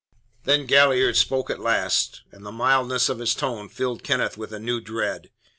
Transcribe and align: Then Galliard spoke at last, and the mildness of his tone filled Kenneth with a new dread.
Then 0.45 0.65
Galliard 0.65 1.15
spoke 1.15 1.51
at 1.51 1.59
last, 1.59 2.21
and 2.31 2.43
the 2.43 2.51
mildness 2.51 3.07
of 3.07 3.19
his 3.19 3.35
tone 3.35 3.69
filled 3.69 4.03
Kenneth 4.03 4.35
with 4.35 4.51
a 4.51 4.59
new 4.59 4.81
dread. 4.81 5.29